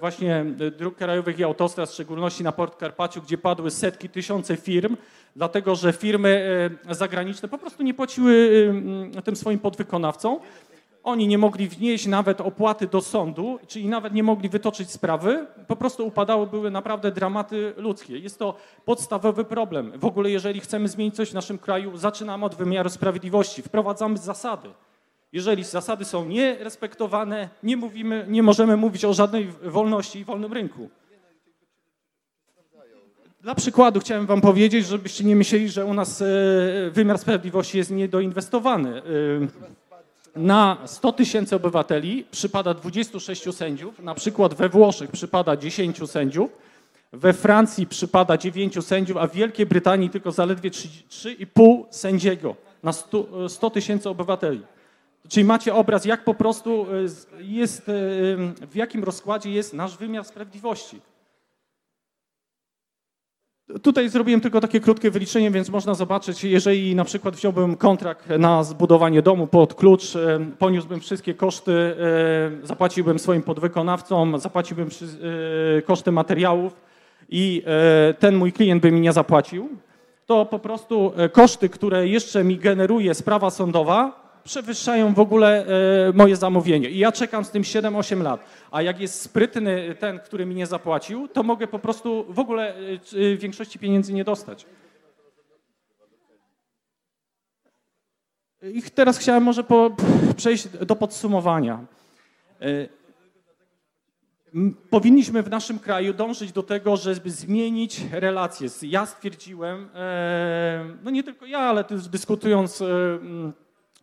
właśnie 0.00 0.44
dróg 0.78 0.96
krajowych 0.96 1.38
i 1.38 1.44
autostrad, 1.44 1.90
w 1.90 1.92
szczególności 1.92 2.44
na 2.44 2.52
Port 2.52 2.76
Karpaciu, 2.76 3.22
gdzie 3.22 3.38
padły 3.38 3.70
setki, 3.70 4.08
tysiące 4.08 4.56
firm, 4.56 4.96
dlatego 5.36 5.74
że 5.74 5.92
firmy 5.92 6.70
zagraniczne 6.90 7.48
po 7.48 7.58
prostu 7.58 7.82
nie 7.82 7.94
płaciły 7.94 8.50
e, 9.16 9.22
tym 9.22 9.36
swoim 9.36 9.58
podwykonawcom. 9.58 10.38
Oni 11.04 11.28
nie 11.28 11.38
mogli 11.38 11.68
wnieść 11.68 12.06
nawet 12.06 12.40
opłaty 12.40 12.86
do 12.86 13.00
sądu, 13.00 13.58
czyli 13.66 13.88
nawet 13.88 14.14
nie 14.14 14.22
mogli 14.22 14.48
wytoczyć 14.48 14.90
sprawy. 14.90 15.46
Po 15.66 15.76
prostu 15.76 16.06
upadały, 16.06 16.46
były 16.46 16.70
naprawdę 16.70 17.12
dramaty 17.12 17.72
ludzkie. 17.76 18.18
Jest 18.18 18.38
to 18.38 18.56
podstawowy 18.84 19.44
problem. 19.44 19.92
W 19.96 20.04
ogóle, 20.04 20.30
jeżeli 20.30 20.60
chcemy 20.60 20.88
zmienić 20.88 21.16
coś 21.16 21.30
w 21.30 21.34
naszym 21.34 21.58
kraju, 21.58 21.96
zaczynamy 21.96 22.44
od 22.44 22.54
wymiaru 22.54 22.90
sprawiedliwości. 22.90 23.62
Wprowadzamy 23.62 24.18
zasady. 24.18 24.68
Jeżeli 25.32 25.64
zasady 25.64 26.04
są 26.04 26.24
nierespektowane, 26.24 27.48
nie, 27.62 27.76
mówimy, 27.76 28.26
nie 28.28 28.42
możemy 28.42 28.76
mówić 28.76 29.04
o 29.04 29.14
żadnej 29.14 29.52
wolności 29.62 30.18
i 30.18 30.24
wolnym 30.24 30.52
rynku. 30.52 30.88
Dla 33.40 33.54
przykładu 33.54 34.00
chciałem 34.00 34.26
wam 34.26 34.40
powiedzieć, 34.40 34.86
żebyście 34.86 35.24
nie 35.24 35.36
myśleli, 35.36 35.68
że 35.68 35.84
u 35.84 35.94
nas 35.94 36.22
e, 36.22 36.26
wymiar 36.90 37.18
sprawiedliwości 37.18 37.78
jest 37.78 37.90
niedoinwestowany. 37.90 39.02
Na 40.36 40.78
100 40.86 41.12
tysięcy 41.12 41.56
obywateli 41.56 42.24
przypada 42.30 42.74
26 42.74 43.54
sędziów, 43.54 43.98
na 43.98 44.14
przykład 44.14 44.54
we 44.54 44.68
Włoszech 44.68 45.10
przypada 45.10 45.56
10 45.56 46.10
sędziów, 46.10 46.50
we 47.12 47.32
Francji 47.32 47.86
przypada 47.86 48.38
9 48.38 48.84
sędziów, 48.84 49.16
a 49.16 49.26
w 49.26 49.32
Wielkiej 49.32 49.66
Brytanii 49.66 50.10
tylko 50.10 50.32
zaledwie 50.32 50.70
3,5 50.70 51.84
sędziego 51.90 52.56
na 52.82 52.92
100 52.92 53.48
100 53.48 53.70
tysięcy 53.70 54.08
obywateli. 54.08 54.60
Czyli 55.28 55.44
macie 55.44 55.74
obraz, 55.74 56.04
jak 56.04 56.24
po 56.24 56.34
prostu 56.34 56.86
e, 57.40 57.42
jest, 57.42 57.88
e, 57.88 57.92
w 58.66 58.74
jakim 58.74 59.04
rozkładzie 59.04 59.50
jest 59.50 59.74
nasz 59.74 59.96
wymiar 59.96 60.24
sprawiedliwości. 60.24 61.00
Tutaj 63.82 64.08
zrobiłem 64.08 64.40
tylko 64.40 64.60
takie 64.60 64.80
krótkie 64.80 65.10
wyliczenie, 65.10 65.50
więc 65.50 65.70
można 65.70 65.94
zobaczyć, 65.94 66.44
jeżeli 66.44 66.94
na 66.94 67.04
przykład 67.04 67.36
wziąłbym 67.36 67.76
kontrakt 67.76 68.28
na 68.38 68.64
zbudowanie 68.64 69.22
domu 69.22 69.46
pod 69.46 69.74
klucz, 69.74 70.16
e, 70.16 70.40
poniósłbym 70.58 71.00
wszystkie 71.00 71.34
koszty, 71.34 71.72
e, 71.72 72.66
zapłaciłbym 72.66 73.18
swoim 73.18 73.42
podwykonawcom, 73.42 74.38
zapłaciłbym 74.38 74.88
e, 74.88 75.82
koszty 75.82 76.12
materiałów 76.12 76.80
i 77.28 77.62
ten 78.18 78.36
mój 78.36 78.52
klient 78.52 78.82
by 78.82 78.92
mi 78.92 79.00
nie 79.00 79.12
zapłacił, 79.12 79.68
to 80.26 80.46
po 80.46 80.58
prostu 80.58 81.12
koszty, 81.32 81.68
które 81.68 82.08
jeszcze 82.08 82.44
mi 82.44 82.56
generuje 82.56 83.14
sprawa 83.14 83.50
sądowa, 83.50 84.21
przewyższają 84.44 85.14
w 85.14 85.18
ogóle 85.18 85.66
e, 86.08 86.12
moje 86.12 86.36
zamówienie. 86.36 86.90
I 86.90 86.98
ja 86.98 87.12
czekam 87.12 87.44
z 87.44 87.50
tym 87.50 87.62
7-8 87.62 88.22
lat. 88.22 88.44
A 88.70 88.82
jak 88.82 89.00
jest 89.00 89.20
sprytny 89.20 89.94
ten, 89.98 90.18
który 90.18 90.46
mi 90.46 90.54
nie 90.54 90.66
zapłacił, 90.66 91.28
to 91.28 91.42
mogę 91.42 91.66
po 91.66 91.78
prostu 91.78 92.26
w 92.28 92.38
ogóle 92.38 92.74
e, 92.74 92.78
e, 93.32 93.36
większości 93.36 93.78
pieniędzy 93.78 94.12
nie 94.12 94.24
dostać. 94.24 94.66
I 98.62 98.82
teraz 98.82 99.18
chciałem 99.18 99.42
może 99.42 99.64
po, 99.64 99.96
przejść 100.36 100.68
do 100.68 100.96
podsumowania. 100.96 101.84
Powinniśmy 104.90 105.42
w 105.42 105.50
naszym 105.50 105.78
kraju 105.78 106.14
dążyć 106.14 106.52
do 106.52 106.62
tego, 106.62 106.96
żeby 106.96 107.30
zmienić 107.30 108.00
relacje. 108.12 108.68
Ja 108.82 109.06
stwierdziłem, 109.06 109.88
no 111.04 111.10
nie 111.10 111.22
tylko 111.22 111.46
ja, 111.46 111.58
ale 111.58 111.84
dyskutując 112.10 112.82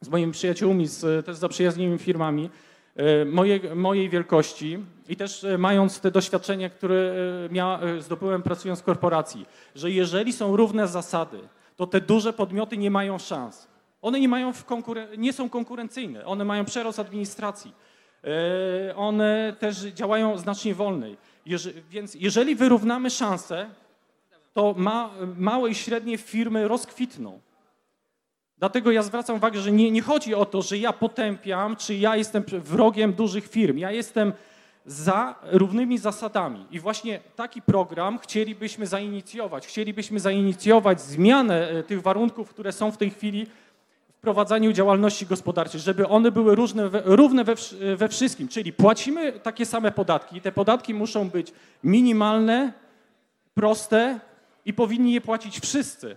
z 0.01 0.09
moimi 0.09 0.31
przyjaciółmi, 0.31 0.87
z 0.87 1.25
też 1.25 1.37
zaprzyjaźnionymi 1.37 1.97
firmami 1.97 2.49
e, 2.95 3.25
moje, 3.25 3.75
mojej 3.75 4.09
wielkości 4.09 4.79
i 5.09 5.15
też 5.15 5.43
e, 5.43 5.57
mając 5.57 5.99
te 5.99 6.11
doświadczenia, 6.11 6.69
które 6.69 7.13
e, 7.45 7.53
mia, 7.53 7.79
zdobyłem 7.99 8.41
pracując 8.41 8.79
w 8.79 8.83
korporacji, 8.83 9.45
że 9.75 9.91
jeżeli 9.91 10.33
są 10.33 10.55
równe 10.55 10.87
zasady, 10.87 11.39
to 11.75 11.87
te 11.87 12.01
duże 12.01 12.33
podmioty 12.33 12.77
nie 12.77 12.91
mają 12.91 13.19
szans. 13.19 13.67
One 14.01 14.19
nie, 14.19 14.29
mają 14.29 14.53
nie 15.17 15.33
są 15.33 15.49
konkurencyjne, 15.49 16.25
one 16.25 16.45
mają 16.45 16.65
przerost 16.65 16.99
administracji. 16.99 17.73
One 18.95 19.55
też 19.59 19.77
działają 19.77 20.37
znacznie 20.37 20.75
wolniej. 20.75 21.17
Jeże, 21.45 21.69
więc 21.89 22.15
jeżeli 22.15 22.55
wyrównamy 22.55 23.09
szanse, 23.09 23.69
to 24.53 24.73
ma, 24.77 25.09
małe 25.37 25.69
i 25.69 25.75
średnie 25.75 26.17
firmy 26.17 26.67
rozkwitną. 26.67 27.39
Dlatego 28.59 28.91
ja 28.91 29.03
zwracam 29.03 29.35
uwagę, 29.35 29.59
że 29.59 29.71
nie, 29.71 29.91
nie 29.91 30.01
chodzi 30.01 30.35
o 30.35 30.45
to, 30.45 30.61
że 30.61 30.77
ja 30.77 30.93
potępiam, 30.93 31.75
czy 31.75 31.95
ja 31.95 32.15
jestem 32.15 32.43
wrogiem 32.51 33.13
dużych 33.13 33.47
firm. 33.47 33.77
Ja 33.77 33.91
jestem 33.91 34.33
za 34.85 35.35
równymi 35.43 35.97
zasadami. 35.97 36.65
I 36.71 36.79
właśnie 36.79 37.19
taki 37.35 37.61
program 37.61 38.19
chcielibyśmy 38.19 38.87
zainicjować. 38.87 39.67
Chcielibyśmy 39.67 40.19
zainicjować 40.19 41.01
zmianę 41.01 41.69
e, 41.69 41.83
tych 41.83 42.01
warunków, 42.01 42.49
które 42.49 42.71
są 42.71 42.91
w 42.91 42.97
tej 42.97 43.09
chwili 43.09 43.45
w 44.09 44.21
prowadzeniu 44.21 44.71
działalności 44.73 45.25
gospodarczej, 45.25 45.81
żeby 45.81 46.07
one 46.07 46.31
były 46.31 46.55
różne, 46.55 46.89
równe 47.05 47.43
we, 47.43 47.55
wsz- 47.55 47.95
we 47.95 48.09
wszystkim. 48.09 48.47
Czyli 48.47 48.73
płacimy 48.73 49.31
takie 49.31 49.65
same 49.65 49.91
podatki. 49.91 50.41
Te 50.41 50.51
podatki 50.51 50.93
muszą 50.93 51.29
być 51.29 51.53
minimalne, 51.83 52.73
proste 53.53 54.19
i 54.65 54.73
powinni 54.73 55.13
je 55.13 55.21
płacić 55.21 55.59
wszyscy. 55.59 56.15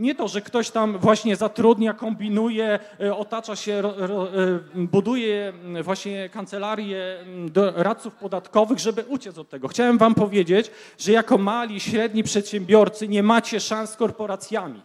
Nie 0.00 0.14
to, 0.14 0.28
że 0.28 0.40
ktoś 0.40 0.70
tam 0.70 0.98
właśnie 0.98 1.36
zatrudnia, 1.36 1.94
kombinuje, 1.94 2.78
e, 3.00 3.16
otacza 3.16 3.56
się, 3.56 3.72
e, 3.74 4.58
buduje 4.74 5.48
m, 5.48 5.82
właśnie 5.82 6.28
kancelarię 6.28 7.18
m, 7.20 7.50
do 7.50 7.72
radców 7.82 8.14
podatkowych, 8.14 8.78
żeby 8.78 9.04
uciec 9.08 9.38
od 9.38 9.48
tego. 9.48 9.68
Chciałem 9.68 9.98
wam 9.98 10.14
powiedzieć, 10.14 10.70
że 10.98 11.12
jako 11.12 11.38
mali 11.38 11.80
średni 11.80 12.22
przedsiębiorcy 12.22 13.08
nie 13.08 13.22
macie 13.22 13.60
szans 13.60 13.90
z 13.90 13.96
korporacjami. 13.96 14.82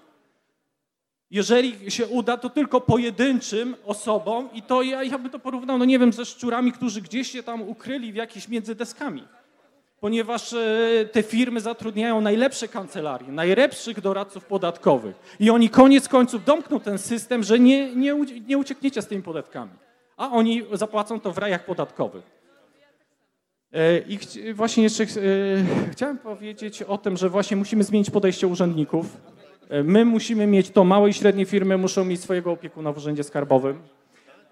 Jeżeli 1.32 1.91
się 1.91 2.08
uda, 2.08 2.38
to 2.38 2.49
tylko 2.49 2.82
pojedynczym 2.82 3.75
osobom 3.86 4.49
i 4.54 4.62
to 4.62 4.82
ja, 4.82 5.04
ja 5.04 5.17
bym 5.19 5.30
to 5.30 5.39
porównał, 5.39 5.78
no 5.78 5.86
nie 5.86 5.99
wiem, 5.99 6.13
ze 6.13 6.25
szczurami, 6.25 6.71
którzy 6.71 7.01
gdzieś 7.01 7.32
się 7.32 7.43
tam 7.43 7.62
ukryli 7.62 8.12
w 8.12 8.15
jakichś 8.15 8.47
między 8.47 8.75
deskami 8.75 9.23
ponieważ 10.06 10.54
e, 10.54 11.06
te 11.12 11.24
firmy 11.24 11.62
zatrudniają 11.62 12.22
najlepsze 12.22 12.68
kancelarie, 12.68 13.32
najlepszych 13.32 14.02
doradców 14.02 14.46
podatkowych 14.46 15.15
i 15.39 15.50
oni 15.50 15.70
koniec 15.70 16.08
końców 16.08 16.46
domkną 16.46 16.80
ten 16.80 16.98
system, 16.98 17.44
że 17.44 17.60
nie, 17.60 17.96
nie, 17.96 18.15
nie 18.48 18.58
uciekniecie 18.58 19.02
z 19.02 19.08
tymi 19.08 19.24
podatkami, 19.24 19.72
a 20.18 20.32
oni 20.32 20.63
zapłacą 20.74 21.20
to 21.20 21.32
w 21.32 21.38
rajach 21.38 21.65
podatkowych. 21.65 22.24
E, 23.74 24.00
I 24.00 24.20
właśnie 24.54 24.84
jeszcze 24.84 25.04
e, 25.04 25.08
chciałem 25.91 26.18
powiedzieć 26.18 26.84
o 26.84 26.98
tym, 26.98 27.18
że 27.18 27.30
właśnie 27.30 27.58
musimy 27.58 27.84
zmienić 27.84 28.10
podejście 28.10 28.48
urzędników. 28.48 29.06
My 29.84 30.06
musimy 30.06 30.48
mieć 30.48 30.70
to, 30.70 30.84
małe 30.84 31.10
i 31.10 31.13
średnie 31.13 31.46
firmy 31.46 31.78
muszą 31.78 32.06
mieć 32.06 32.22
swojego 32.22 32.52
opiekuna 32.52 32.91
w 32.91 32.98
urzędzie 32.98 33.24
skarbowym. 33.24 33.80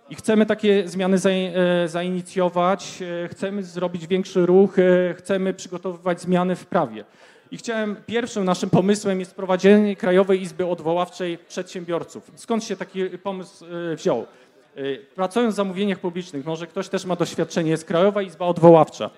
I 0.10 0.16
chcemy 0.16 0.46
takie 0.46 0.88
zmiany 0.88 1.18
e, 1.18 1.88
zainicjować, 1.88 3.00
e, 3.24 3.28
chcemy 3.28 3.64
zrobić 3.64 4.08
większy 4.08 4.46
ruch, 4.46 4.80
e, 4.80 5.14
chcemy 5.14 5.54
przygotowywać 5.54 6.22
zmiany 6.22 6.56
w 6.56 6.66
prawie. 6.66 7.04
I 7.52 7.58
chciałem, 7.58 7.96
pierwszym 8.06 8.46
naszym 8.46 8.70
pomysłem 8.70 9.20
jest 9.20 9.32
wprowadzenie 9.32 9.96
Krajowej 9.96 10.42
Izby 10.42 10.66
Odwoławczej 10.66 11.38
Przedsiębiorców. 11.38 12.32
Skąd 12.36 12.64
się 12.64 12.76
taki 12.76 13.06
pomysł 13.10 13.66
wziął? 13.96 14.26
Pracując 15.16 15.54
w 15.54 15.58
zamówieniach 15.58 16.00
publicznych, 16.00 16.46
może 16.46 16.68
ktoś 16.68 16.90
też 16.90 17.06
ma 17.06 17.16
doświadczenie, 17.16 17.72
jest 17.72 17.86
Krajowa 17.86 18.22
Izba 18.22 18.46
Odwoławcza. 18.46 19.10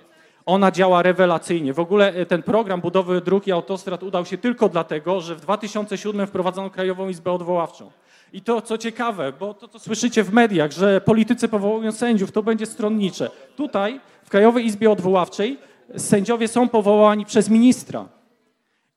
Ona 0.45 0.71
działa 0.71 1.01
rewelacyjnie. 1.01 1.73
W 1.73 1.79
ogóle 1.79 2.25
ten 2.25 2.43
program 2.43 2.81
budowy 2.81 3.21
dróg 3.21 3.47
i 3.47 3.51
autostrad 3.51 4.03
udał 4.03 4.25
się 4.25 4.37
tylko 4.37 4.69
dlatego, 4.69 5.21
że 5.21 5.35
w 5.35 5.41
2007 5.41 6.27
wprowadzono 6.27 6.69
Krajową 6.69 7.09
Izbę 7.09 7.31
Odwoławczą. 7.31 7.91
I 8.35 8.41
to, 8.41 8.61
co 8.61 8.77
ciekawe, 8.77 9.33
bo 9.39 9.53
to, 9.53 9.67
co 9.67 9.79
słyszycie 9.79 10.23
w 10.23 10.33
mediach, 10.33 10.71
że 10.71 11.01
politycy 11.01 11.47
powołują 11.47 11.91
sędziów, 11.91 12.31
to 12.31 12.43
będzie 12.43 12.65
stronnicze. 12.65 13.29
Tutaj, 13.55 13.99
w 14.23 14.29
Krajowej 14.29 14.65
Izbie 14.65 14.91
Odwoławczej, 14.91 15.57
sędziowie 15.97 16.47
są 16.47 16.69
powołani 16.69 17.25
przez 17.25 17.49
ministra. 17.49 18.05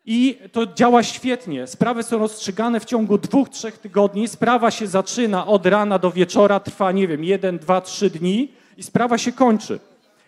I 0.07 0.38
to 0.53 0.66
działa 0.66 1.03
świetnie. 1.03 1.66
Sprawy 1.66 2.03
są 2.03 2.18
rozstrzygane 2.18 2.81
w 2.81 2.85
ciągu 2.85 3.18
dwóch, 3.18 3.48
trzech 3.48 3.79
tygodni. 3.79 4.29
Sprawa 4.29 4.70
się 4.70 4.87
zaczyna 4.87 5.46
od 5.46 5.66
rana 5.66 5.98
do 5.98 6.11
wieczora, 6.11 6.61
trwa, 6.61 6.92
nie 6.92 7.09
wiem, 7.09 7.24
jeden, 7.24 7.59
dwa, 7.59 7.81
trzy 7.81 8.11
dni 8.11 8.53
i 8.77 8.83
sprawa 8.83 9.18
się 9.18 9.33
kończy. 9.33 9.81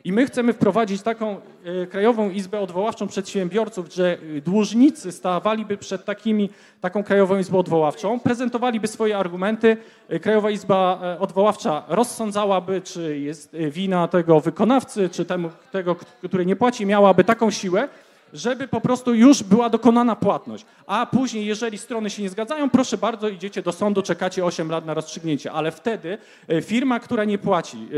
I 0.04 0.12
my 0.12 0.26
chcemy 0.26 0.52
wprowadzić 0.52 1.02
taką 1.02 1.40
e, 1.64 1.86
Krajową 1.86 2.30
Izbę 2.30 2.60
Odwoławczą 2.60 3.08
Przedsiębiorców, 3.08 3.94
że 3.94 4.18
e, 4.36 4.40
dłużnicy 4.40 5.12
stawaliby 5.12 5.76
przed 5.76 6.04
takimi, 6.04 6.50
taką 6.80 7.04
Krajową 7.04 7.38
Izbą 7.38 7.58
Odwoławczą, 7.58 8.20
prezentowaliby 8.20 8.88
swoje 8.88 9.18
argumenty. 9.18 9.76
E, 10.08 10.20
Krajowa 10.20 10.50
Izba 10.50 11.00
Odwoławcza 11.18 11.82
rozsądzałaby, 11.88 12.80
czy 12.80 13.18
jest 13.18 13.56
wina 13.70 14.08
tego 14.08 14.40
wykonawcy, 14.40 15.08
czy 15.08 15.24
temu, 15.24 15.50
tego, 15.72 15.96
który 16.24 16.46
nie 16.46 16.56
płaci, 16.56 16.86
miałaby 16.86 17.24
taką 17.24 17.50
siłę, 17.50 17.88
żeby 18.32 18.68
po 18.68 18.80
prostu 18.80 19.14
już 19.14 19.42
była 19.42 19.70
dokonana 19.70 20.16
płatność. 20.16 20.64
A 20.86 21.06
później, 21.06 21.46
jeżeli 21.46 21.78
strony 21.78 22.10
się 22.10 22.22
nie 22.22 22.30
zgadzają, 22.30 22.70
proszę 22.70 22.98
bardzo, 22.98 23.28
idziecie 23.28 23.62
do 23.62 23.72
sądu, 23.72 24.02
czekacie 24.02 24.44
8 24.44 24.70
lat 24.70 24.86
na 24.86 24.94
rozstrzygnięcie. 24.94 25.52
Ale 25.52 25.70
wtedy 25.70 26.18
firma, 26.62 27.00
która 27.00 27.24
nie 27.24 27.38
płaci, 27.38 27.88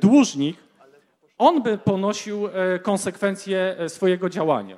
dłużnik, 0.00 0.56
on 1.38 1.62
by 1.62 1.78
ponosił 1.78 2.46
e, 2.46 2.78
konsekwencje 2.78 3.76
e, 3.78 3.88
swojego 3.88 4.28
działania. 4.28 4.76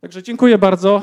Także 0.00 0.22
dziękuję 0.22 0.58
bardzo. 0.58 1.02